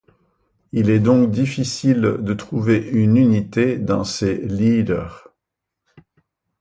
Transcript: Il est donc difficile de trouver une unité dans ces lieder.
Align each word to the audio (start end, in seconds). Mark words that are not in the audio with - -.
Il 0.71 0.89
est 0.89 0.99
donc 0.99 1.29
difficile 1.29 2.01
de 2.01 2.33
trouver 2.33 2.77
une 2.77 3.17
unité 3.17 3.77
dans 3.77 4.03
ces 4.03 4.35
lieder. 4.39 5.03